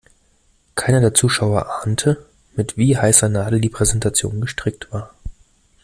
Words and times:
Keiner 0.73 0.99
der 0.99 1.13
Zuschauer 1.13 1.83
ahnte, 1.83 2.25
mit 2.55 2.75
wie 2.75 2.97
heißer 2.97 3.29
Nadel 3.29 3.61
die 3.61 3.69
Präsentation 3.69 4.41
gestrickt 4.41 4.91
war. 4.91 5.13